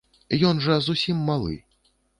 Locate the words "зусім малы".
0.87-1.55